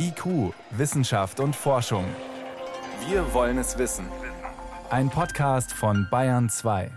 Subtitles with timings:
[0.00, 2.04] IQ, Wissenschaft und Forschung.
[3.08, 4.06] Wir wollen es wissen.
[4.90, 6.90] Ein Podcast von Bayern 2.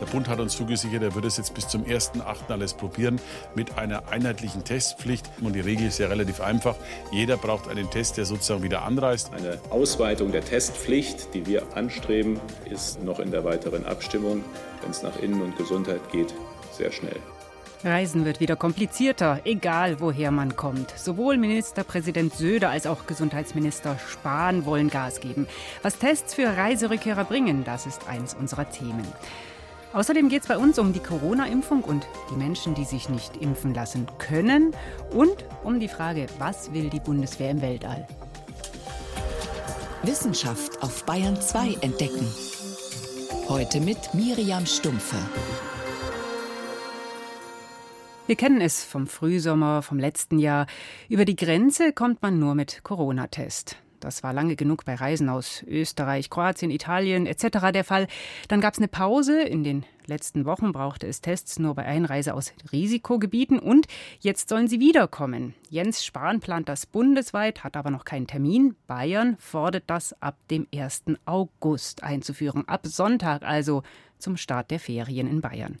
[0.00, 2.50] Der Bund hat uns zugesichert, er würde es jetzt bis zum 1.8.
[2.50, 3.20] alles probieren
[3.54, 5.28] mit einer einheitlichen Testpflicht.
[5.40, 6.76] Und die Regel ist ja relativ einfach.
[7.10, 9.32] Jeder braucht einen Test, der sozusagen wieder anreist.
[9.32, 14.44] Eine Ausweitung der Testpflicht, die wir anstreben, ist noch in der weiteren Abstimmung.
[14.82, 16.32] Wenn es nach Innen und Gesundheit geht,
[16.72, 17.20] sehr schnell.
[17.84, 20.96] Reisen wird wieder komplizierter, egal woher man kommt.
[20.96, 25.48] Sowohl Ministerpräsident Söder als auch Gesundheitsminister Spahn wollen Gas geben.
[25.82, 29.06] Was Tests für Reiserückkehrer bringen, das ist eins unserer Themen.
[29.92, 33.74] Außerdem geht es bei uns um die Corona-Impfung und die Menschen, die sich nicht impfen
[33.74, 34.74] lassen können
[35.10, 38.06] und um die Frage, was will die Bundeswehr im Weltall?
[40.04, 42.26] Wissenschaft auf Bayern 2 entdecken.
[43.48, 45.18] Heute mit Miriam Stumpfe.
[48.28, 50.68] Wir kennen es vom Frühsommer, vom letzten Jahr.
[51.08, 53.76] Über die Grenze kommt man nur mit Corona-Test.
[53.98, 57.72] Das war lange genug bei Reisen aus Österreich, Kroatien, Italien etc.
[57.74, 58.06] der Fall.
[58.46, 59.42] Dann gab es eine Pause.
[59.42, 63.58] In den letzten Wochen brauchte es Tests nur bei Einreise aus Risikogebieten.
[63.58, 63.86] Und
[64.20, 65.54] jetzt sollen sie wiederkommen.
[65.68, 68.76] Jens Spahn plant das bundesweit, hat aber noch keinen Termin.
[68.86, 71.04] Bayern fordert das ab dem 1.
[71.24, 72.66] August einzuführen.
[72.68, 73.82] Ab Sonntag also
[74.22, 75.78] zum Start der Ferien in Bayern.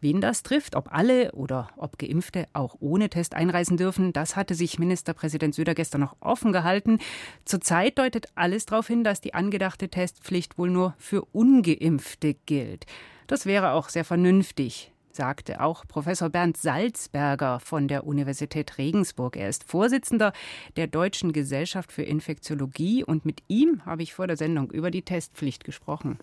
[0.00, 4.54] Wen das trifft, ob alle oder ob Geimpfte auch ohne Test einreisen dürfen, das hatte
[4.54, 6.98] sich Ministerpräsident Söder gestern noch offen gehalten.
[7.44, 12.86] Zurzeit deutet alles darauf hin, dass die angedachte Testpflicht wohl nur für ungeimpfte gilt.
[13.26, 19.36] Das wäre auch sehr vernünftig sagte auch Professor Bernd Salzberger von der Universität Regensburg.
[19.36, 20.32] Er ist Vorsitzender
[20.76, 25.02] der Deutschen Gesellschaft für Infektiologie und mit ihm habe ich vor der Sendung über die
[25.02, 26.20] Testpflicht gesprochen.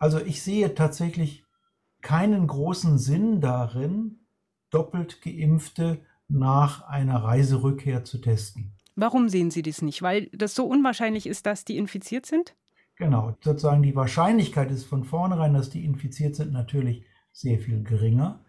[0.00, 1.44] Also ich sehe tatsächlich
[2.00, 4.20] keinen großen Sinn darin,
[4.70, 8.72] doppelt geimpfte nach einer Reiserückkehr zu testen.
[8.96, 10.00] Warum sehen Sie das nicht?
[10.02, 12.56] Weil das so unwahrscheinlich ist, dass die infiziert sind?
[12.96, 18.44] Genau, sozusagen die Wahrscheinlichkeit ist von vornherein, dass die infiziert sind, natürlich sehr viel geringer.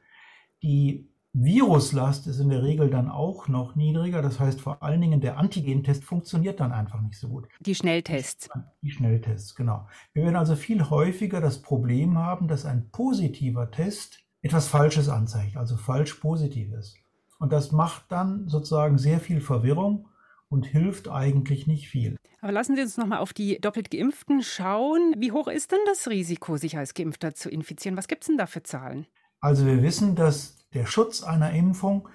[0.64, 4.22] Die Viruslast ist in der Regel dann auch noch niedriger.
[4.22, 7.48] Das heißt vor allen Dingen, der Antigentest funktioniert dann einfach nicht so gut.
[7.62, 8.50] Die Schnelltests.
[8.82, 9.88] Die Schnelltests, genau.
[10.14, 15.56] Wir werden also viel häufiger das Problem haben, dass ein positiver Test etwas Falsches anzeigt,
[15.56, 16.98] also falsch positiv ist.
[17.40, 20.10] Und das macht dann sozusagen sehr viel Verwirrung
[20.50, 22.18] und hilft eigentlich nicht viel.
[22.42, 25.16] Aber lassen Sie uns noch mal auf die doppelt Geimpften schauen.
[25.18, 27.98] Wie hoch ist denn das Risiko, sich als Geimpfter zu infizieren?
[27.98, 29.08] Was gibt es denn da für Zahlen?
[29.40, 32.08] Also wir wissen, dass der Schutz einer Impfung,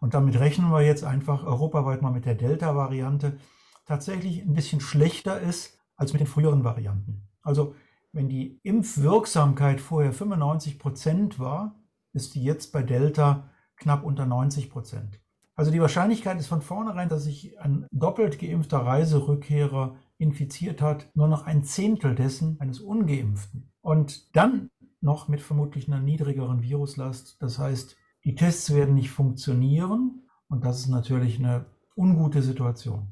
[0.00, 3.38] und damit rechnen wir jetzt einfach europaweit mal mit der Delta-Variante,
[3.86, 7.28] tatsächlich ein bisschen schlechter ist als mit den früheren Varianten.
[7.42, 7.74] Also
[8.12, 11.80] wenn die Impfwirksamkeit vorher 95 Prozent war,
[12.12, 15.20] ist die jetzt bei Delta knapp unter 90 Prozent.
[15.56, 21.28] Also die Wahrscheinlichkeit ist von vornherein, dass sich ein doppelt geimpfter Reiserückkehrer infiziert hat, nur
[21.28, 23.72] noch ein Zehntel dessen eines ungeimpften.
[23.80, 24.70] Und dann
[25.00, 27.36] noch mit vermutlich einer niedrigeren Viruslast.
[27.40, 33.08] Das heißt, die Tests werden nicht funktionieren und das ist natürlich eine ungute Situation.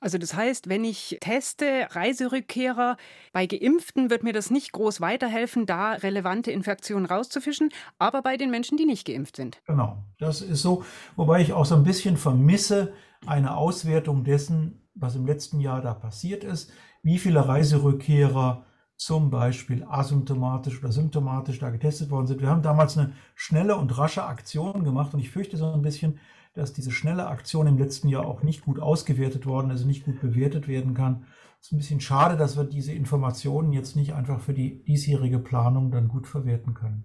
[0.00, 2.96] Also das heißt, wenn ich teste Reiserückkehrer
[3.32, 8.50] bei Geimpften, wird mir das nicht groß weiterhelfen, da relevante Infektionen rauszufischen, aber bei den
[8.50, 9.60] Menschen, die nicht geimpft sind.
[9.66, 10.84] Genau, das ist so,
[11.16, 12.92] wobei ich auch so ein bisschen vermisse
[13.26, 16.70] eine Auswertung dessen, was im letzten Jahr da passiert ist,
[17.02, 18.64] wie viele Reiserückkehrer
[18.98, 22.40] zum Beispiel asymptomatisch oder symptomatisch da getestet worden sind.
[22.40, 26.18] Wir haben damals eine schnelle und rasche Aktion gemacht und ich fürchte so ein bisschen,
[26.54, 30.20] dass diese schnelle Aktion im letzten Jahr auch nicht gut ausgewertet worden ist, nicht gut
[30.20, 31.26] bewertet werden kann.
[31.60, 35.38] Es ist ein bisschen schade, dass wir diese Informationen jetzt nicht einfach für die diesjährige
[35.38, 37.04] Planung dann gut verwerten können.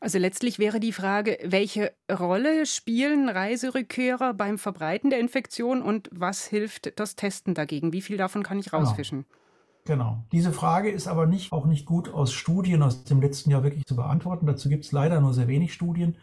[0.00, 6.46] Also letztlich wäre die Frage, welche Rolle spielen Reiserückkehrer beim Verbreiten der Infektion und was
[6.46, 7.94] hilft das Testen dagegen?
[7.94, 8.82] Wie viel davon kann ich genau.
[8.82, 9.22] rausfischen?
[9.22, 9.45] Genau.
[9.86, 10.24] Genau.
[10.32, 13.86] Diese Frage ist aber nicht, auch nicht gut aus Studien aus dem letzten Jahr wirklich
[13.86, 14.46] zu beantworten.
[14.46, 16.16] Dazu gibt es leider nur sehr wenig Studien.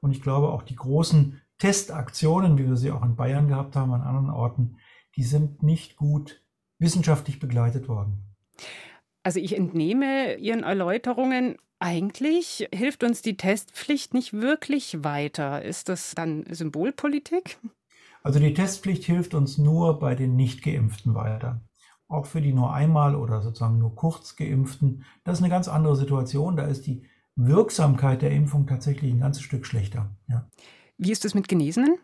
[0.00, 3.92] Und ich glaube, auch die großen Testaktionen, wie wir sie auch in Bayern gehabt haben,
[3.94, 4.76] an anderen Orten,
[5.16, 6.42] die sind nicht gut
[6.78, 8.22] wissenschaftlich begleitet worden.
[9.22, 15.62] Also ich entnehme Ihren Erläuterungen, eigentlich hilft uns die Testpflicht nicht wirklich weiter.
[15.62, 17.58] Ist das dann Symbolpolitik?
[18.22, 21.62] Also die Testpflicht hilft uns nur bei den Nichtgeimpften weiter
[22.08, 25.94] auch für die nur einmal oder sozusagen nur kurz geimpften, das ist eine ganz andere
[25.94, 26.56] Situation.
[26.56, 27.04] Da ist die
[27.36, 30.10] Wirksamkeit der Impfung tatsächlich ein ganzes Stück schlechter.
[30.28, 30.48] Ja.
[30.96, 31.98] Wie ist es mit Genesenen?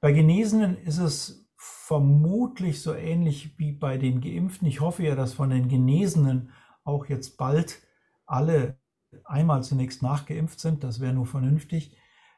[0.00, 4.66] Bei Genesenen ist es vermutlich so ähnlich wie bei den Geimpften.
[4.66, 6.50] Ich hoffe ja, dass von den Genesenen
[6.84, 7.82] auch jetzt bald
[8.26, 8.78] alle
[9.24, 10.82] einmal zunächst nachgeimpft sind.
[10.82, 11.96] Das wäre nur vernünftig.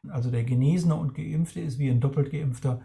[0.09, 2.83] Also der Genesene und Geimpfte ist wie ein doppelt Geimpfter.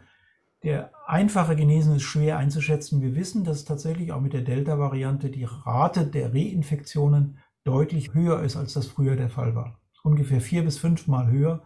[0.64, 3.02] Der einfache Genesene ist schwer einzuschätzen.
[3.02, 8.56] Wir wissen, dass tatsächlich auch mit der Delta-Variante die Rate der Reinfektionen deutlich höher ist,
[8.56, 9.80] als das früher der Fall war.
[10.04, 11.64] Ungefähr vier bis fünfmal höher.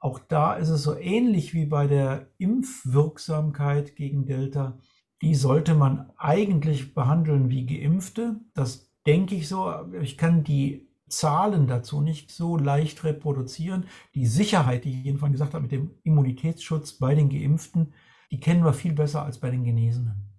[0.00, 4.78] Auch da ist es so ähnlich wie bei der Impfwirksamkeit gegen Delta.
[5.20, 8.40] Die sollte man eigentlich behandeln wie Geimpfte.
[8.54, 9.74] Das denke ich so.
[10.00, 13.84] Ich kann die Zahlen dazu nicht so leicht reproduzieren.
[14.14, 17.92] Die Sicherheit, die ich jedenfalls gesagt habe, mit dem Immunitätsschutz bei den Geimpften,
[18.30, 20.30] die kennen wir viel besser als bei den Genesenen.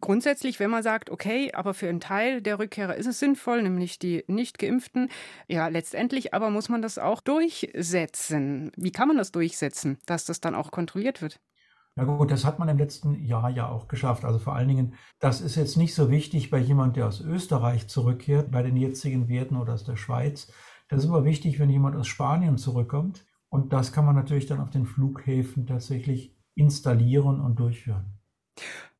[0.00, 4.00] Grundsätzlich, wenn man sagt, okay, aber für einen Teil der Rückkehrer ist es sinnvoll, nämlich
[4.00, 5.08] die Nicht-Geimpften,
[5.46, 8.72] ja, letztendlich aber muss man das auch durchsetzen.
[8.76, 11.40] Wie kann man das durchsetzen, dass das dann auch kontrolliert wird?
[11.94, 14.24] Na gut, das hat man im letzten Jahr ja auch geschafft.
[14.24, 17.86] Also vor allen Dingen, das ist jetzt nicht so wichtig bei jemand, der aus Österreich
[17.86, 20.50] zurückkehrt, bei den jetzigen Werten oder aus der Schweiz.
[20.88, 23.26] Das ist aber wichtig, wenn jemand aus Spanien zurückkommt.
[23.50, 28.18] Und das kann man natürlich dann auf den Flughäfen tatsächlich installieren und durchführen.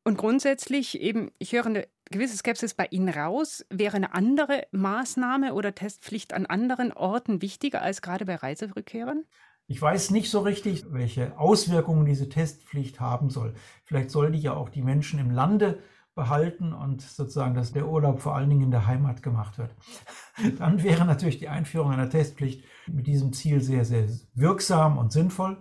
[0.04, 3.64] Und grundsätzlich eben, ich höre eine gewisse Skepsis bei Ihnen raus.
[3.70, 9.24] Wäre eine andere Maßnahme oder Testpflicht an anderen Orten wichtiger als gerade bei Reiserückkehrern?
[9.68, 13.54] Ich weiß nicht so richtig, welche Auswirkungen diese Testpflicht haben soll.
[13.84, 15.78] Vielleicht soll die ja auch die Menschen im Lande
[16.14, 19.74] behalten und sozusagen, dass der Urlaub vor allen Dingen in der Heimat gemacht wird.
[20.58, 25.56] Dann wäre natürlich die Einführung einer Testpflicht mit diesem Ziel sehr, sehr wirksam und sinnvoll,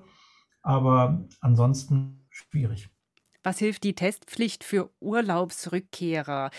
[0.61, 2.89] aber ansonsten schwierig.
[3.43, 6.51] Was hilft die Testpflicht für Urlaubsrückkehrer?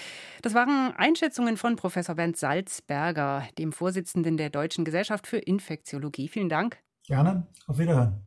[0.42, 6.28] Das waren Einschätzungen von Professor Bernd Salzberger, dem Vorsitzenden der Deutschen Gesellschaft für Infektiologie.
[6.28, 6.78] Vielen Dank.
[7.06, 7.46] Gerne.
[7.68, 8.26] Auf Wiederhören.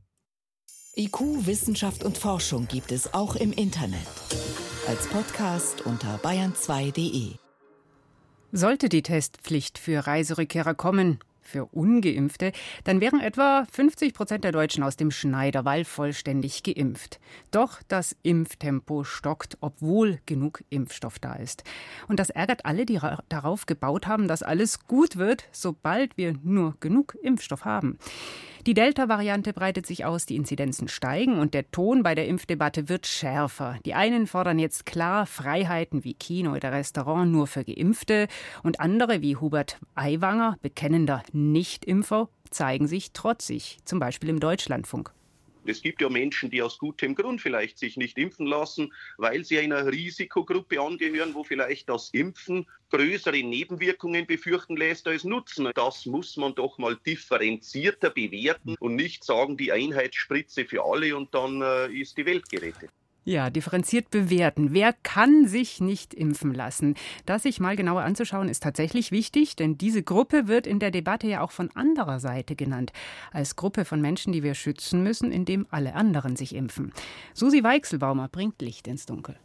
[0.95, 4.07] IQ, Wissenschaft und Forschung gibt es auch im Internet.
[4.87, 7.33] Als Podcast unter bayern2.de.
[8.53, 12.51] Sollte die Testpflicht für Reiserückkehrer kommen, für ungeimpfte,
[12.83, 17.19] dann wären etwa 50 Prozent der Deutschen aus dem Schneiderwall vollständig geimpft.
[17.51, 21.63] Doch das Impftempo stockt, obwohl genug Impfstoff da ist.
[22.07, 22.99] Und das ärgert alle, die
[23.29, 27.97] darauf gebaut haben, dass alles gut wird, sobald wir nur genug Impfstoff haben.
[28.65, 33.05] Die Delta-Variante breitet sich aus, die Inzidenzen steigen und der Ton bei der Impfdebatte wird
[33.05, 33.77] schärfer.
[33.85, 38.27] Die einen fordern jetzt klar Freiheiten wie Kino oder Restaurant nur für Geimpfte
[38.63, 45.11] und andere wie Hubert Aiwanger, bekennender Nichtimpfer, zeigen sich trotzig, zum Beispiel im Deutschlandfunk.
[45.67, 49.59] Es gibt ja Menschen, die aus gutem Grund vielleicht sich nicht impfen lassen, weil sie
[49.59, 55.69] einer Risikogruppe angehören, wo vielleicht das Impfen größere Nebenwirkungen befürchten lässt als Nutzen.
[55.73, 61.33] Das muss man doch mal differenzierter bewerten und nicht sagen, die Einheitsspritze für alle und
[61.33, 62.91] dann äh, ist die Welt gerettet.
[63.27, 64.71] Ja, differenziert bewerten.
[64.71, 66.93] Wer kann sich nicht impfen lassen?
[67.25, 71.27] Das sich mal genauer anzuschauen, ist tatsächlich wichtig, denn diese Gruppe wird in der Debatte
[71.27, 72.93] ja auch von anderer Seite genannt.
[73.31, 76.93] Als Gruppe von Menschen, die wir schützen müssen, indem alle anderen sich impfen.
[77.33, 79.35] Susi Weichselbaumer bringt Licht ins Dunkel.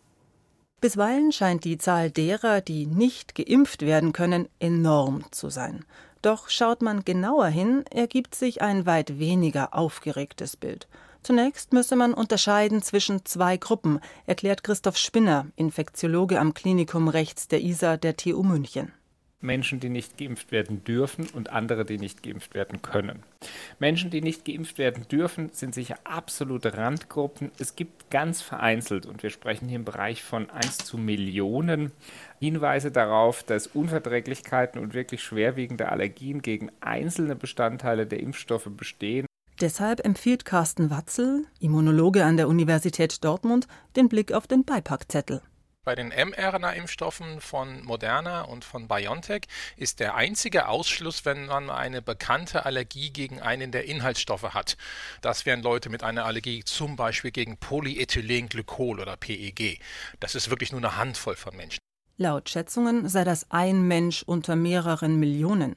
[0.83, 5.87] Bisweilen scheint die Zahl derer, die nicht geimpft werden können, enorm zu sein.
[6.21, 10.87] Doch schaut man genauer hin, ergibt sich ein weit weniger aufgeregtes Bild.
[11.23, 17.61] Zunächst müsse man unterscheiden zwischen zwei Gruppen, erklärt Christoph Spinner, Infektiologe am Klinikum rechts der
[17.61, 18.93] ISA der TU München.
[19.43, 23.23] Menschen, die nicht geimpft werden dürfen und andere, die nicht geimpft werden können.
[23.79, 27.51] Menschen, die nicht geimpft werden dürfen, sind sicher absolute Randgruppen.
[27.59, 31.93] Es gibt ganz vereinzelt, und wir sprechen hier im Bereich von 1 zu Millionen,
[32.39, 39.27] Hinweise darauf, dass Unverträglichkeiten und wirklich schwerwiegende Allergien gegen einzelne Bestandteile der Impfstoffe bestehen.
[39.61, 45.43] Deshalb empfiehlt Carsten Watzel, Immunologe an der Universität Dortmund, den Blick auf den Beipackzettel.
[45.85, 49.43] Bei den mRNA-Impfstoffen von Moderna und von BioNTech
[49.76, 54.79] ist der einzige Ausschluss, wenn man eine bekannte Allergie gegen einen der Inhaltsstoffe hat.
[55.21, 59.79] Das wären Leute mit einer Allergie zum Beispiel gegen Polyethylenglykol oder PEG.
[60.21, 61.81] Das ist wirklich nur eine Handvoll von Menschen.
[62.17, 65.76] Laut Schätzungen sei das ein Mensch unter mehreren Millionen.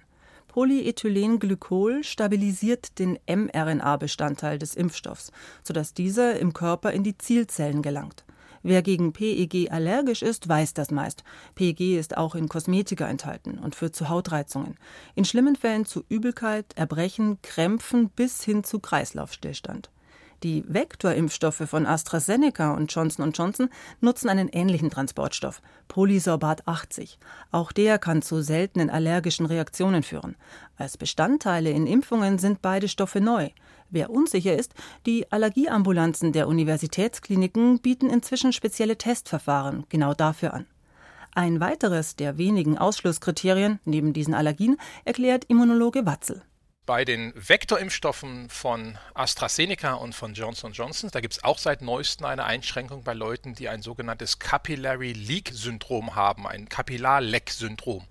[0.54, 5.32] Polyethylenglykol stabilisiert den mRNA-Bestandteil des Impfstoffs,
[5.64, 8.24] sodass dieser im Körper in die Zielzellen gelangt.
[8.62, 11.24] Wer gegen PEG allergisch ist, weiß das meist.
[11.56, 14.78] PEG ist auch in Kosmetika enthalten und führt zu Hautreizungen.
[15.16, 19.90] In schlimmen Fällen zu Übelkeit, Erbrechen, Krämpfen bis hin zu Kreislaufstillstand.
[20.44, 23.70] Die Vektorimpfstoffe von AstraZeneca und Johnson Johnson
[24.02, 27.18] nutzen einen ähnlichen Transportstoff, Polysorbat 80.
[27.52, 30.36] Auch der kann zu seltenen allergischen Reaktionen führen.
[30.76, 33.52] Als Bestandteile in Impfungen sind beide Stoffe neu.
[33.90, 34.74] Wer unsicher ist,
[35.06, 40.66] die Allergieambulanzen der Universitätskliniken bieten inzwischen spezielle Testverfahren genau dafür an.
[41.34, 46.42] Ein weiteres der wenigen Ausschlusskriterien neben diesen Allergien erklärt Immunologe Watzel.
[46.86, 52.25] Bei den Vektorimpfstoffen von AstraZeneca und von Johnson Johnson, da gibt es auch seit neuestem
[52.25, 58.04] eine Einschränkung bei Leuten, die ein sogenanntes Capillary Leak Syndrom haben, ein Kapillarleck-Syndrom.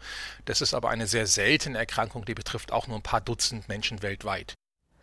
[0.47, 4.01] Das ist aber eine sehr seltene Erkrankung, die betrifft auch nur ein paar Dutzend Menschen
[4.01, 4.55] weltweit.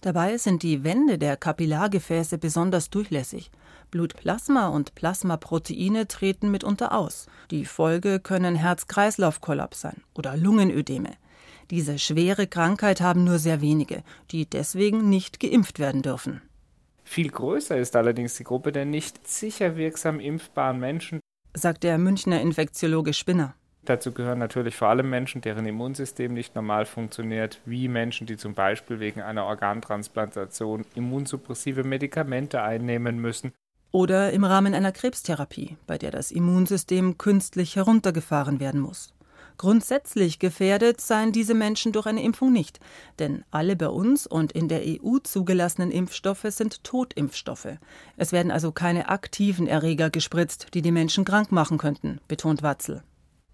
[0.01, 3.51] Dabei sind die Wände der Kapillargefäße besonders durchlässig.
[3.91, 7.27] Blutplasma und Plasmaproteine treten mitunter aus.
[7.51, 11.17] Die Folge können Herz-Kreislauf-Kollaps sein oder Lungenödeme.
[11.71, 16.41] Diese schwere Krankheit haben nur sehr wenige, die deswegen nicht geimpft werden dürfen.
[17.03, 21.19] Viel größer ist allerdings die Gruppe der nicht sicher wirksam impfbaren Menschen,
[21.53, 23.55] sagt der Münchner Infektiologe Spinner.
[23.85, 28.53] Dazu gehören natürlich vor allem Menschen, deren Immunsystem nicht normal funktioniert, wie Menschen, die zum
[28.53, 33.53] Beispiel wegen einer Organtransplantation immunsuppressive Medikamente einnehmen müssen.
[33.91, 39.13] Oder im Rahmen einer Krebstherapie, bei der das Immunsystem künstlich heruntergefahren werden muss.
[39.59, 42.79] Grundsätzlich gefährdet seien diese Menschen durch eine Impfung nicht,
[43.19, 47.77] denn alle bei uns und in der EU zugelassenen Impfstoffe sind Totimpfstoffe.
[48.15, 53.03] Es werden also keine aktiven Erreger gespritzt, die die Menschen krank machen könnten, betont Watzel.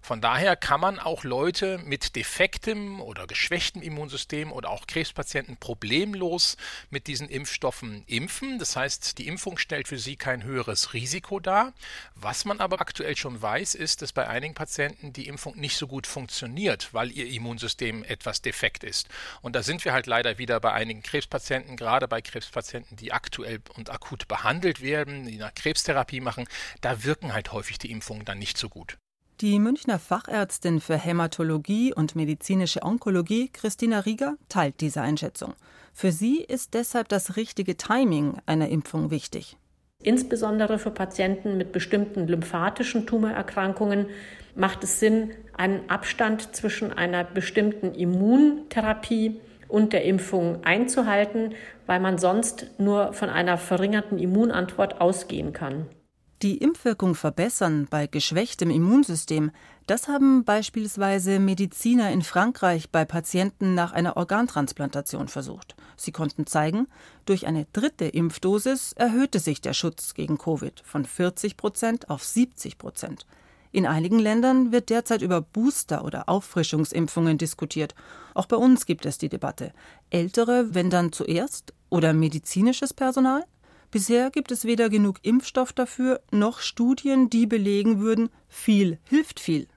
[0.06, 6.56] Von daher kann man auch Leute mit defektem oder geschwächtem Immunsystem oder auch Krebspatienten problemlos
[6.90, 8.60] mit diesen Impfstoffen impfen.
[8.60, 11.72] Das heißt, die Impfung stellt für sie kein höheres Risiko dar.
[12.14, 15.88] Was man aber aktuell schon weiß, ist, dass bei einigen Patienten die Impfung nicht so
[15.88, 19.08] gut funktioniert, weil ihr Immunsystem etwas defekt ist.
[19.42, 23.60] Und da sind wir halt leider wieder bei einigen Krebspatienten, gerade bei Krebspatienten, die aktuell
[23.74, 26.46] und akut behandelt werden, die eine Krebstherapie machen,
[26.80, 28.98] da wirken halt häufig die Impfungen dann nicht so gut.
[29.42, 35.52] Die Münchner Fachärztin für Hämatologie und medizinische Onkologie, Christina Rieger, teilt diese Einschätzung.
[35.92, 39.58] Für sie ist deshalb das richtige Timing einer Impfung wichtig.
[40.02, 44.06] Insbesondere für Patienten mit bestimmten lymphatischen Tumorerkrankungen
[44.54, 49.38] macht es Sinn, einen Abstand zwischen einer bestimmten Immuntherapie
[49.68, 55.86] und der Impfung einzuhalten, weil man sonst nur von einer verringerten Immunantwort ausgehen kann.
[56.42, 59.52] Die Impfwirkung verbessern bei geschwächtem Immunsystem,
[59.86, 65.76] das haben beispielsweise Mediziner in Frankreich bei Patienten nach einer Organtransplantation versucht.
[65.96, 66.88] Sie konnten zeigen,
[67.24, 72.76] durch eine dritte Impfdosis erhöhte sich der Schutz gegen Covid von 40 Prozent auf 70
[72.76, 73.26] Prozent.
[73.72, 77.94] In einigen Ländern wird derzeit über Booster- oder Auffrischungsimpfungen diskutiert.
[78.34, 79.72] Auch bei uns gibt es die Debatte.
[80.10, 83.44] Ältere, wenn dann zuerst, oder medizinisches Personal?
[83.90, 89.68] Bisher gibt es weder genug Impfstoff dafür noch Studien, die belegen würden, viel hilft viel.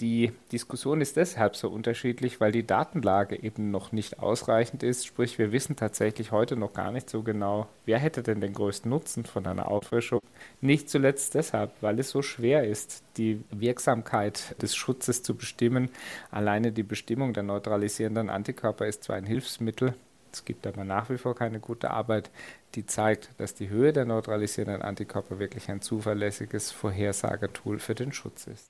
[0.00, 5.04] Die Diskussion ist deshalb so unterschiedlich, weil die Datenlage eben noch nicht ausreichend ist.
[5.04, 8.88] Sprich, wir wissen tatsächlich heute noch gar nicht so genau, wer hätte denn den größten
[8.88, 10.20] Nutzen von einer Auffrischung.
[10.60, 15.90] Nicht zuletzt deshalb, weil es so schwer ist, die Wirksamkeit des Schutzes zu bestimmen.
[16.30, 19.94] Alleine die Bestimmung der neutralisierenden Antikörper ist zwar ein Hilfsmittel,
[20.32, 22.30] es gibt aber nach wie vor keine gute Arbeit,
[22.74, 28.46] die zeigt, dass die Höhe der neutralisierenden Antikörper wirklich ein zuverlässiges Vorhersagetool für den Schutz
[28.46, 28.66] ist.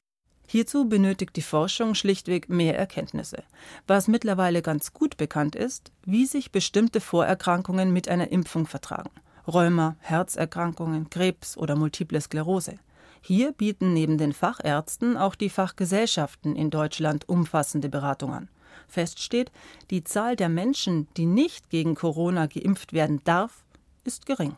[0.50, 3.42] Hierzu benötigt die Forschung schlichtweg mehr Erkenntnisse.
[3.86, 9.10] Was mittlerweile ganz gut bekannt ist, wie sich bestimmte Vorerkrankungen mit einer Impfung vertragen.
[9.46, 12.78] Rheuma, Herzerkrankungen, Krebs oder multiple Sklerose.
[13.20, 18.48] Hier bieten neben den Fachärzten auch die Fachgesellschaften in Deutschland umfassende Beratung an.
[18.88, 19.52] Fest steht,
[19.90, 23.64] die Zahl der Menschen, die nicht gegen Corona geimpft werden darf,
[24.04, 24.56] ist gering.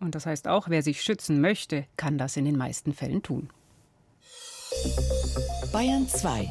[0.00, 3.50] Und das heißt auch, wer sich schützen möchte, kann das in den meisten Fällen tun.
[5.72, 6.50] Bayern 2.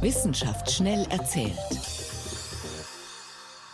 [0.00, 1.58] Wissenschaft schnell erzählt.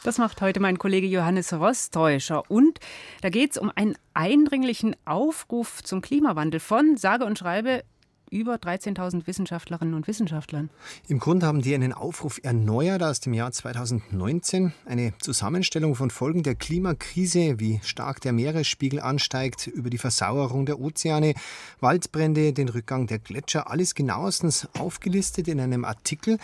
[0.02, 2.50] Das macht heute mein Kollege Johannes Rostäuscher.
[2.50, 2.78] Und
[3.20, 7.84] da geht es um einen eindringlichen Aufruf zum Klimawandel von, sage und schreibe,
[8.30, 10.70] über 13.000 Wissenschaftlerinnen und Wissenschaftlern.
[11.08, 14.72] Im Grunde haben die einen Aufruf erneuert aus dem Jahr 2019.
[14.86, 20.80] Eine Zusammenstellung von Folgen der Klimakrise, wie stark der Meeresspiegel ansteigt, über die Versauerung der
[20.80, 21.34] Ozeane,
[21.80, 26.38] Waldbrände, den Rückgang der Gletscher, alles genauestens aufgelistet in einem Artikel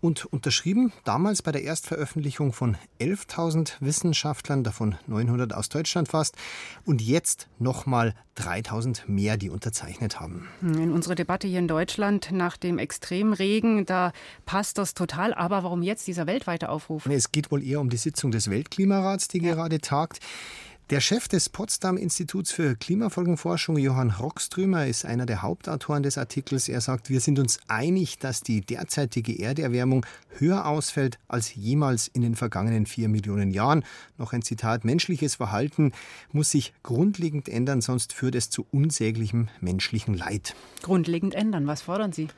[0.00, 6.36] und unterschrieben damals bei der Erstveröffentlichung von 11.000 Wissenschaftlern, davon 900 aus Deutschland fast,
[6.84, 10.48] und jetzt nochmal 3.000 mehr, die unterzeichnet haben.
[10.62, 14.12] In unsere Debatte hier in Deutschland nach dem Extremregen, da
[14.46, 15.34] passt das total.
[15.34, 17.06] Aber warum jetzt dieser weltweite Aufruf?
[17.06, 19.54] Es geht wohl eher um die Sitzung des Weltklimarats, die ja.
[19.54, 20.20] gerade tagt.
[20.90, 26.66] Der Chef des Potsdam Instituts für Klimafolgenforschung, Johann Rockströmer, ist einer der Hauptautoren des Artikels.
[26.66, 30.06] Er sagt, wir sind uns einig, dass die derzeitige Erderwärmung
[30.38, 33.84] höher ausfällt als jemals in den vergangenen vier Millionen Jahren.
[34.16, 35.92] Noch ein Zitat, menschliches Verhalten
[36.32, 40.54] muss sich grundlegend ändern, sonst führt es zu unsäglichem menschlichen Leid.
[40.80, 42.28] Grundlegend ändern, was fordern Sie?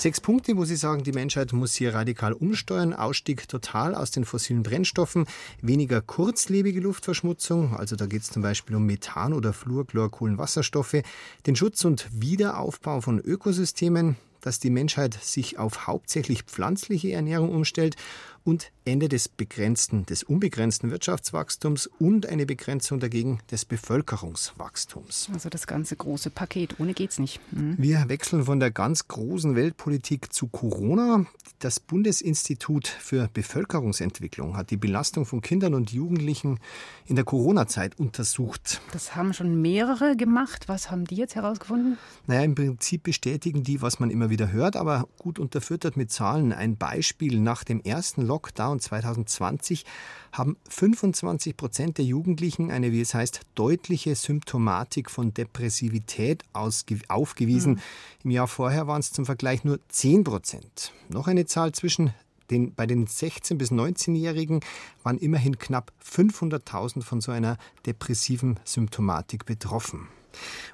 [0.00, 2.94] Sechs Punkte, wo Sie sagen, die Menschheit muss hier radikal umsteuern.
[2.94, 5.26] Ausstieg total aus den fossilen Brennstoffen,
[5.60, 11.02] weniger kurzlebige Luftverschmutzung, also da geht es zum Beispiel um Methan oder Fluorchlorkohlenwasserstoffe,
[11.46, 17.96] den Schutz und Wiederaufbau von Ökosystemen, dass die Menschheit sich auf hauptsächlich pflanzliche Ernährung umstellt
[18.42, 25.30] und Ende des begrenzten, des unbegrenzten Wirtschaftswachstums und eine Begrenzung dagegen des Bevölkerungswachstums.
[25.32, 27.40] Also das ganze große Paket, ohne geht's nicht.
[27.52, 27.76] Mhm.
[27.78, 31.24] Wir wechseln von der ganz großen Weltpolitik zu Corona.
[31.60, 36.58] Das Bundesinstitut für Bevölkerungsentwicklung hat die Belastung von Kindern und Jugendlichen
[37.06, 38.80] in der Corona-Zeit untersucht.
[38.92, 40.66] Das haben schon mehrere gemacht.
[40.66, 41.96] Was haben die jetzt herausgefunden?
[42.26, 46.52] Naja, im Prinzip bestätigen die, was man immer wieder hört, aber gut unterfüttert mit Zahlen.
[46.52, 49.84] Ein Beispiel nach dem ersten Lockdown 2020
[50.32, 57.74] haben 25 Prozent der Jugendlichen eine, wie es heißt, deutliche Symptomatik von Depressivität aufgewiesen.
[57.74, 57.80] Mhm.
[58.24, 60.92] Im Jahr vorher waren es zum Vergleich nur 10 Prozent.
[61.08, 62.12] Noch eine Zahl zwischen
[62.50, 64.60] den, bei den 16- bis 19-Jährigen
[65.02, 67.56] waren immerhin knapp 500.000 von so einer
[67.86, 70.08] depressiven Symptomatik betroffen.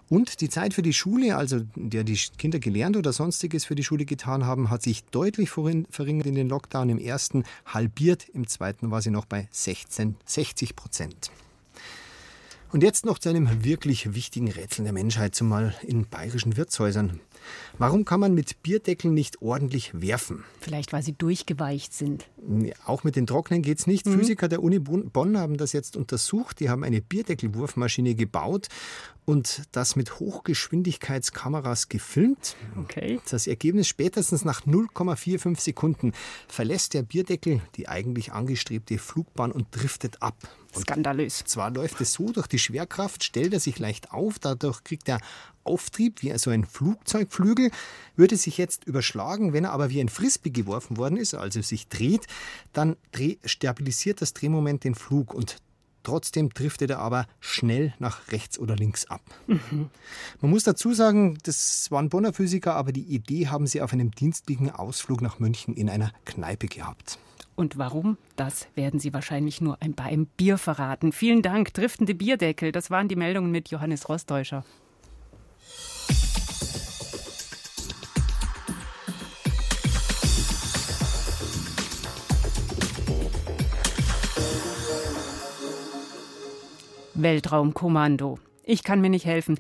[0.09, 3.85] Und die Zeit für die Schule, also der die Kinder gelernt oder sonstiges für die
[3.85, 6.89] Schule getan haben, hat sich deutlich verringert in den Lockdown.
[6.89, 11.31] Im ersten halbiert, im zweiten war sie noch bei 16, 60 Prozent.
[12.73, 17.21] Und jetzt noch zu einem wirklich wichtigen Rätsel der Menschheit, zumal in bayerischen Wirtshäusern.
[17.79, 20.45] Warum kann man mit Bierdeckeln nicht ordentlich werfen?
[20.61, 22.29] Vielleicht, weil sie durchgeweicht sind.
[22.85, 24.07] Auch mit den Trocknen geht es nicht.
[24.07, 24.19] Mhm.
[24.19, 26.61] Physiker der Uni Bonn haben das jetzt untersucht.
[26.61, 28.69] Die haben eine Bierdeckelwurfmaschine gebaut
[29.27, 32.57] und das mit Hochgeschwindigkeitskameras gefilmt.
[32.79, 33.21] Okay.
[33.29, 36.13] Das Ergebnis spätestens nach 0,45 Sekunden
[36.49, 40.37] verlässt der Bierdeckel die eigentlich angestrebte Flugbahn und driftet ab.
[40.79, 41.41] Skandalös.
[41.43, 45.09] Und zwar läuft es so, durch die Schwerkraft stellt er sich leicht auf, dadurch kriegt
[45.09, 45.21] er
[45.67, 47.71] Auftrieb wie so ein Flugzeugflügel,
[48.17, 49.53] würde sich jetzt überschlagen.
[49.53, 52.27] Wenn er aber wie ein Frisbee geworfen worden ist, also sich dreht,
[52.73, 52.97] dann
[53.45, 55.57] stabilisiert das Drehmoment den Flug und
[56.07, 59.23] Trotzdem driftet er aber schnell nach rechts oder links ab.
[59.49, 59.91] Mhm.
[60.41, 64.13] Man muss dazu sagen, das waren Bonner Physiker, aber die Idee haben sie auf einem
[64.13, 67.19] dienstlichen Ausflug nach München in einer Kneipe gehabt.
[67.57, 68.19] Und warum?
[68.37, 71.11] Das werden Sie wahrscheinlich nur beim Bier verraten.
[71.11, 72.71] Vielen Dank, driftende Bierdeckel.
[72.71, 74.65] Das waren die Meldungen mit Johannes Rostäuscher.
[87.23, 88.39] Weltraumkommando.
[88.65, 89.59] Ich kann mir nicht helfen.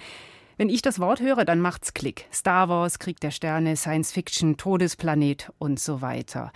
[0.58, 2.26] Wenn ich das Wort höre, dann macht's Klick.
[2.32, 6.52] Star Wars, Krieg der Sterne, Science Fiction, Todesplanet und so weiter.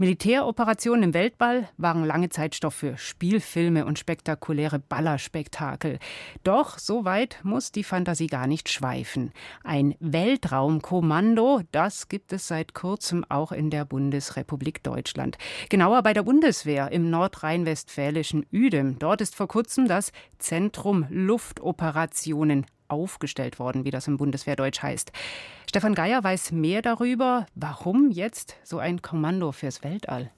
[0.00, 5.98] Militäroperationen im Weltball waren lange Zeit Stoff für Spielfilme und spektakuläre Ballerspektakel.
[6.44, 9.32] Doch so weit muss die Fantasie gar nicht schweifen.
[9.64, 15.36] Ein Weltraumkommando, das gibt es seit kurzem auch in der Bundesrepublik Deutschland.
[15.68, 19.00] Genauer bei der Bundeswehr im nordrhein-westfälischen Uedem.
[19.00, 25.12] Dort ist vor kurzem das Zentrum Luftoperationen aufgestellt worden, wie das im Bundeswehrdeutsch heißt.
[25.68, 30.30] Stefan Geier weiß mehr darüber, warum jetzt so ein Kommando fürs Weltall.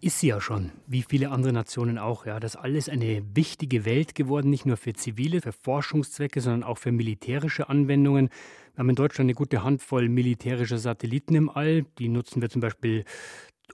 [0.00, 2.26] Ist sie ja schon, wie viele andere Nationen auch.
[2.26, 6.76] Ja, das alles eine wichtige Welt geworden, nicht nur für zivile, für Forschungszwecke, sondern auch
[6.76, 8.28] für militärische Anwendungen.
[8.74, 11.86] Wir haben in Deutschland eine gute Handvoll militärischer Satelliten im All.
[11.98, 13.04] Die nutzen wir zum Beispiel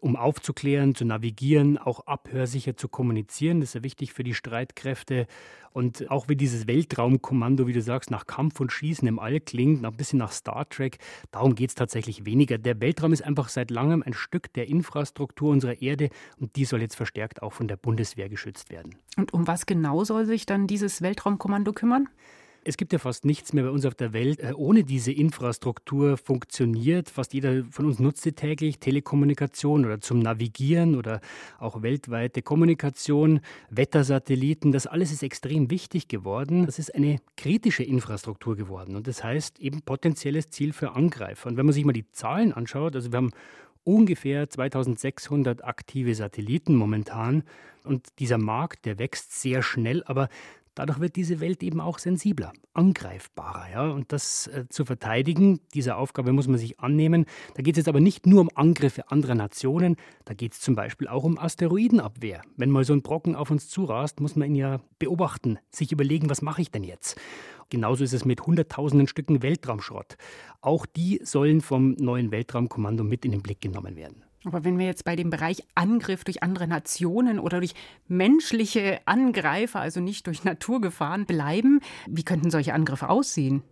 [0.02, 3.60] um aufzuklären, zu navigieren, auch abhörsicher zu kommunizieren.
[3.60, 5.28] Das ist ja wichtig für die Streitkräfte.
[5.70, 9.84] Und auch wie dieses Weltraumkommando, wie du sagst, nach Kampf und Schießen im All klingt,
[9.84, 10.98] ein bisschen nach Star Trek,
[11.30, 12.58] darum geht es tatsächlich weniger.
[12.58, 16.80] Der Weltraum ist einfach seit langem ein Stück der Infrastruktur unserer Erde und die soll
[16.82, 18.96] jetzt verstärkt auch von der Bundeswehr geschützt werden.
[19.16, 22.08] Und um was genau soll sich dann dieses Weltraumkommando kümmern?
[22.64, 26.16] Es gibt ja fast nichts mehr bei uns auf der Welt äh, ohne diese Infrastruktur
[26.16, 27.10] funktioniert.
[27.10, 31.20] Fast jeder von uns nutzt sie täglich, Telekommunikation oder zum Navigieren oder
[31.58, 36.66] auch weltweite Kommunikation, Wettersatelliten, das alles ist extrem wichtig geworden.
[36.66, 41.48] Das ist eine kritische Infrastruktur geworden und das heißt eben potenzielles Ziel für Angreifer.
[41.48, 43.32] Und wenn man sich mal die Zahlen anschaut, also wir haben
[43.84, 47.42] ungefähr 2600 aktive Satelliten momentan.
[47.84, 50.28] Und dieser Markt, der wächst sehr schnell, aber
[50.74, 53.70] Dadurch wird diese Welt eben auch sensibler, angreifbarer.
[53.70, 53.90] Ja?
[53.90, 57.26] Und das äh, zu verteidigen, dieser Aufgabe muss man sich annehmen.
[57.54, 60.74] Da geht es jetzt aber nicht nur um Angriffe anderer Nationen, da geht es zum
[60.74, 62.42] Beispiel auch um Asteroidenabwehr.
[62.56, 66.30] Wenn mal so ein Brocken auf uns zurast, muss man ihn ja beobachten, sich überlegen,
[66.30, 67.20] was mache ich denn jetzt?
[67.68, 70.16] Genauso ist es mit hunderttausenden Stücken Weltraumschrott.
[70.60, 74.24] Auch die sollen vom neuen Weltraumkommando mit in den Blick genommen werden.
[74.44, 77.74] Aber wenn wir jetzt bei dem Bereich Angriff durch andere Nationen oder durch
[78.08, 83.62] menschliche Angreifer, also nicht durch Naturgefahren, bleiben, wie könnten solche Angriffe aussehen?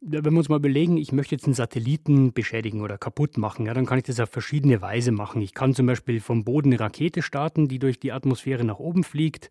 [0.00, 3.74] Wenn wir uns mal überlegen, ich möchte jetzt einen Satelliten beschädigen oder kaputt machen, ja,
[3.74, 5.42] dann kann ich das auf verschiedene Weise machen.
[5.42, 9.02] Ich kann zum Beispiel vom Boden eine Rakete starten, die durch die Atmosphäre nach oben
[9.02, 9.50] fliegt.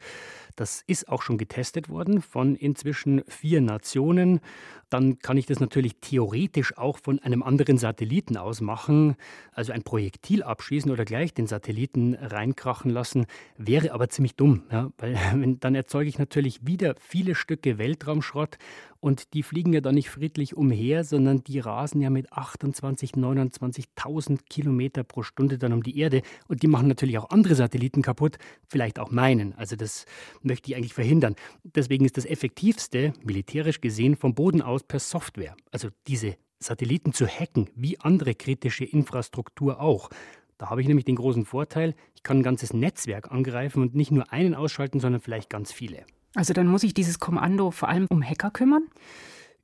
[0.57, 4.41] Das ist auch schon getestet worden von inzwischen vier Nationen.
[4.89, 9.15] Dann kann ich das natürlich theoretisch auch von einem anderen Satelliten aus machen,
[9.51, 13.25] also ein Projektil abschießen oder gleich den Satelliten reinkrachen lassen,
[13.57, 15.15] wäre aber ziemlich dumm, ja, weil
[15.59, 18.57] dann erzeuge ich natürlich wieder viele Stücke Weltraumschrott
[18.99, 24.39] und die fliegen ja dann nicht friedlich umher, sondern die rasen ja mit 28, 29.000
[24.49, 28.37] Kilometer pro Stunde dann um die Erde und die machen natürlich auch andere Satelliten kaputt,
[28.67, 29.53] vielleicht auch meinen.
[29.55, 30.05] Also das
[30.47, 31.35] möchte ich eigentlich verhindern.
[31.63, 35.55] Deswegen ist das effektivste, militärisch gesehen, vom Boden aus per Software.
[35.71, 40.09] Also diese Satelliten zu hacken, wie andere kritische Infrastruktur auch.
[40.57, 44.11] Da habe ich nämlich den großen Vorteil, ich kann ein ganzes Netzwerk angreifen und nicht
[44.11, 46.03] nur einen ausschalten, sondern vielleicht ganz viele.
[46.33, 48.87] Also dann muss ich dieses Kommando vor allem um Hacker kümmern?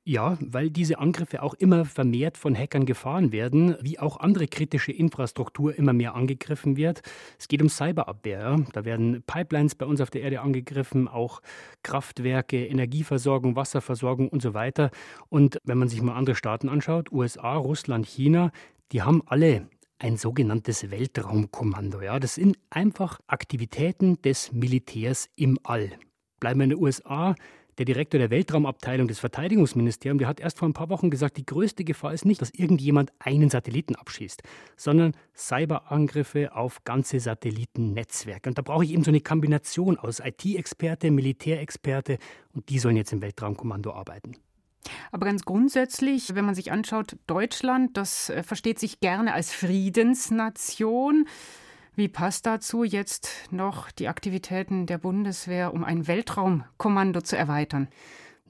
[0.06, 4.92] Ja, weil diese Angriffe auch immer vermehrt von Hackern gefahren werden, wie auch andere kritische
[4.92, 7.00] Infrastruktur immer mehr angegriffen wird.
[7.38, 8.62] Es geht um Cyberabwehr.
[8.74, 11.40] Da werden Pipelines bei uns auf der Erde angegriffen, auch
[11.82, 14.90] Kraftwerke, Energieversorgung, Wasserversorgung und so weiter.
[15.30, 18.50] Und wenn man sich mal andere Staaten anschaut, USA, Russland, China,
[18.92, 22.02] die haben alle ein sogenanntes Weltraumkommando.
[22.02, 25.92] Ja, das sind einfach Aktivitäten des Militärs im All.
[26.40, 27.34] Bleiben wir in den USA,
[27.78, 31.46] der Direktor der Weltraumabteilung des Verteidigungsministeriums, der hat erst vor ein paar Wochen gesagt, die
[31.46, 34.42] größte Gefahr ist nicht, dass irgendjemand einen Satelliten abschießt,
[34.76, 38.48] sondern Cyberangriffe auf ganze Satellitennetzwerke.
[38.48, 42.18] Und da brauche ich eben so eine Kombination aus IT-Experte, Militärexperte
[42.52, 44.36] und die sollen jetzt im Weltraumkommando arbeiten.
[45.12, 51.26] Aber ganz grundsätzlich, wenn man sich anschaut, Deutschland, das äh, versteht sich gerne als Friedensnation.
[51.96, 57.86] Wie passt dazu jetzt noch die Aktivitäten der Bundeswehr, um ein Weltraumkommando zu erweitern?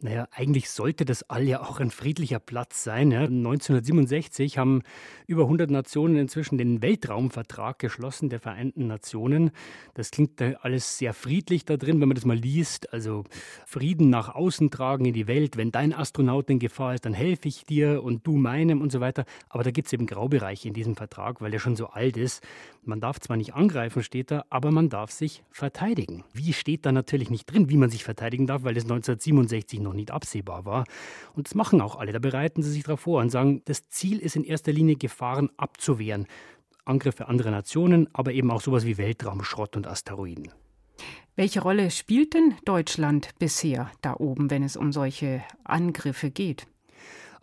[0.01, 3.11] Naja, eigentlich sollte das All ja auch ein friedlicher Platz sein.
[3.11, 3.21] Ja.
[3.21, 4.83] 1967 haben
[5.27, 9.51] über 100 Nationen inzwischen den Weltraumvertrag geschlossen der Vereinten Nationen.
[9.95, 12.93] Das klingt alles sehr friedlich da drin, wenn man das mal liest.
[12.93, 13.25] Also
[13.67, 15.57] Frieden nach außen tragen in die Welt.
[15.57, 19.01] Wenn dein Astronaut in Gefahr ist, dann helfe ich dir und du meinem und so
[19.01, 19.25] weiter.
[19.49, 22.45] Aber da gibt es eben Graubereiche in diesem Vertrag, weil der schon so alt ist.
[22.83, 26.25] Man darf zwar nicht angreifen, steht da, aber man darf sich verteidigen.
[26.35, 29.93] Wie steht da natürlich nicht drin, wie man sich verteidigen darf, weil das 1967 noch
[29.93, 30.85] nicht absehbar war.
[31.35, 32.13] Und das machen auch alle.
[32.13, 35.51] Da bereiten sie sich darauf vor und sagen, das Ziel ist in erster Linie, Gefahren
[35.57, 36.27] abzuwehren.
[36.85, 40.51] Angriffe anderer Nationen, aber eben auch sowas wie Weltraumschrott und Asteroiden.
[41.37, 46.67] Welche Rolle spielt denn Deutschland bisher da oben, wenn es um solche Angriffe geht?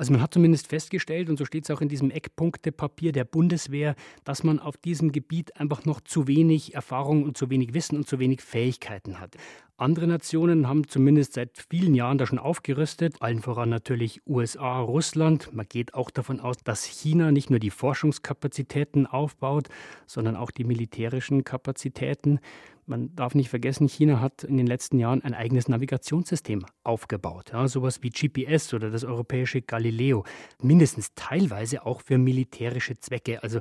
[0.02, 3.94] Also man hat zumindest festgestellt, und so steht es auch in diesem Eckpunktepapier der Bundeswehr,
[4.24, 8.08] dass man auf diesem Gebiet einfach noch zu wenig Erfahrung und zu wenig Wissen und
[8.08, 9.36] zu wenig Fähigkeiten hat.
[9.78, 15.54] Andere Nationen haben zumindest seit vielen Jahren da schon aufgerüstet, allen voran natürlich USA, Russland.
[15.54, 19.70] Man geht auch davon aus, dass China nicht nur die Forschungskapazitäten aufbaut,
[20.08, 22.40] sondern auch die militärischen Kapazitäten.
[22.86, 27.52] Man darf nicht vergessen, China hat in den letzten Jahren ein eigenes Navigationssystem aufgebaut.
[27.54, 30.24] Ja, sowas wie GPS oder das europäische Galileo.
[30.62, 33.44] Mindestens teilweise auch für militärische Zwecke.
[33.44, 33.60] Also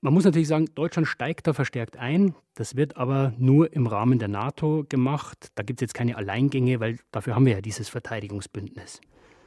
[0.00, 2.34] man muss natürlich sagen, Deutschland steigt da verstärkt ein.
[2.54, 5.52] Das wird aber nur im Rahmen der NATO gemacht.
[5.56, 9.00] Da gibt es jetzt keine Alleingänge, weil dafür haben wir ja dieses Verteidigungsbündnis.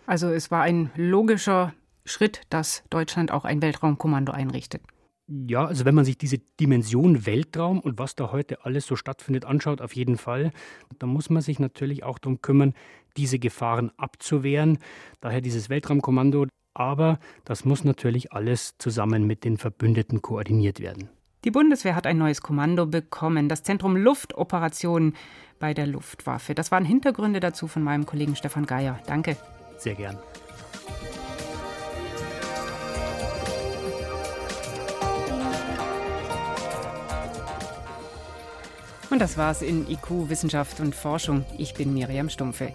[0.05, 1.73] Also es war ein logischer
[2.05, 4.83] Schritt, dass Deutschland auch ein Weltraumkommando einrichtet.
[5.27, 9.45] Ja, also wenn man sich diese Dimension Weltraum und was da heute alles so stattfindet
[9.45, 10.51] anschaut, auf jeden Fall,
[10.99, 12.73] dann muss man sich natürlich auch darum kümmern,
[13.15, 14.79] diese Gefahren abzuwehren.
[15.21, 16.47] Daher dieses Weltraumkommando.
[16.75, 21.09] Aber das muss natürlich alles zusammen mit den Verbündeten koordiniert werden.
[21.43, 25.15] Die Bundeswehr hat ein neues Kommando bekommen, das Zentrum Luftoperationen
[25.59, 26.55] bei der Luftwaffe.
[26.55, 28.99] Das waren Hintergründe dazu von meinem Kollegen Stefan Geier.
[29.05, 29.37] Danke.
[29.77, 30.17] Sehr gern.
[39.13, 41.45] Und das war's in IQ Wissenschaft und Forschung.
[41.55, 42.73] Ich bin Miriam Stumpfe.